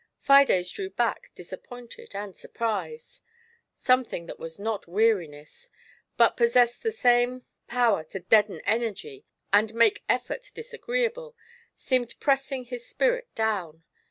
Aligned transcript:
Fides 0.19 0.71
drew 0.71 0.89
back 0.89 1.29
disappointed 1.35 2.15
and 2.15 2.35
surprised; 2.35 3.19
some 3.75 4.03
thing 4.03 4.25
that 4.25 4.39
was 4.39 4.57
not 4.57 4.87
weariness, 4.87 5.69
but 6.17 6.35
passessed 6.35 6.81
the 6.81 6.91
same 6.91 7.29
GIANT 7.29 7.43
SLOTH. 7.43 7.67
power 7.67 8.03
to 8.05 8.19
deaden 8.21 8.61
energy 8.61 9.27
and 9.53 9.75
make 9.75 10.03
effort 10.09 10.49
disagreeable, 10.55 11.35
seemed 11.75 12.19
preaaing 12.19 12.65
hia 12.65 12.79
spirit 12.79 13.27
down. 13.35 13.83